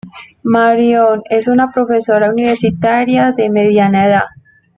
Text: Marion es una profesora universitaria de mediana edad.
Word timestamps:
Marion 0.53 1.21
es 1.29 1.47
una 1.47 1.71
profesora 1.71 2.31
universitaria 2.31 3.33
de 3.33 3.51
mediana 3.51 4.07
edad. 4.07 4.25